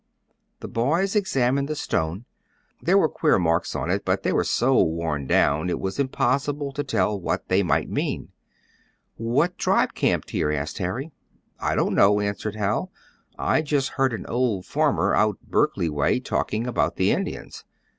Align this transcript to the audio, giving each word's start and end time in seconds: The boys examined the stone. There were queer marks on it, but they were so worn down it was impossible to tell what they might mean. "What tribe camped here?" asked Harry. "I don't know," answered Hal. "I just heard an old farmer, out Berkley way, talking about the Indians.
The 0.61 0.67
boys 0.67 1.15
examined 1.15 1.67
the 1.67 1.75
stone. 1.75 2.25
There 2.81 2.97
were 2.97 3.07
queer 3.07 3.37
marks 3.37 3.75
on 3.75 3.91
it, 3.91 4.03
but 4.03 4.23
they 4.23 4.33
were 4.33 4.43
so 4.43 4.81
worn 4.81 5.27
down 5.27 5.69
it 5.69 5.79
was 5.79 5.99
impossible 5.99 6.71
to 6.71 6.83
tell 6.83 7.21
what 7.21 7.49
they 7.49 7.61
might 7.61 7.87
mean. 7.87 8.29
"What 9.17 9.59
tribe 9.59 9.93
camped 9.93 10.31
here?" 10.31 10.51
asked 10.51 10.79
Harry. 10.79 11.11
"I 11.59 11.75
don't 11.75 11.93
know," 11.93 12.19
answered 12.19 12.55
Hal. 12.55 12.91
"I 13.37 13.61
just 13.61 13.89
heard 13.89 14.13
an 14.13 14.25
old 14.25 14.65
farmer, 14.65 15.13
out 15.13 15.37
Berkley 15.47 15.87
way, 15.87 16.19
talking 16.19 16.65
about 16.65 16.95
the 16.95 17.11
Indians. 17.11 17.63